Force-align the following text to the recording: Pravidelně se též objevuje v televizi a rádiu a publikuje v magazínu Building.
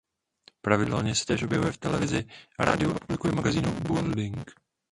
Pravidelně 0.61 1.15
se 1.15 1.25
též 1.25 1.43
objevuje 1.43 1.71
v 1.71 1.77
televizi 1.77 2.25
a 2.59 2.65
rádiu 2.65 2.95
a 2.95 2.99
publikuje 2.99 3.33
v 3.33 3.35
magazínu 3.35 3.71
Building. 3.79 4.51